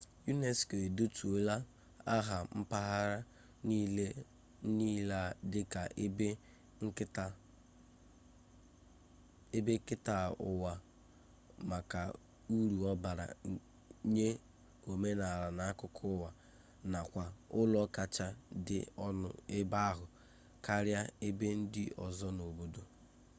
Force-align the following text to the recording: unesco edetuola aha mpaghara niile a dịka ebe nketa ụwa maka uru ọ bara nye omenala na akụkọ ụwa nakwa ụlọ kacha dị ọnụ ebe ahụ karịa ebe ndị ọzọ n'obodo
unesco 0.31 0.75
edetuola 0.87 1.55
aha 2.15 2.37
mpaghara 2.59 3.17
niile 4.77 5.01
a 5.21 5.21
dịka 5.51 5.81
ebe 9.57 9.73
nketa 9.77 10.17
ụwa 10.49 10.73
maka 11.69 11.99
uru 12.57 12.77
ọ 12.91 12.93
bara 13.03 13.25
nye 14.13 14.29
omenala 14.91 15.47
na 15.57 15.63
akụkọ 15.71 16.03
ụwa 16.15 16.29
nakwa 16.91 17.23
ụlọ 17.59 17.81
kacha 17.95 18.27
dị 18.65 18.77
ọnụ 19.07 19.29
ebe 19.57 19.77
ahụ 19.89 20.05
karịa 20.65 21.01
ebe 21.27 21.47
ndị 21.61 21.83
ọzọ 22.05 22.27
n'obodo 22.37 22.83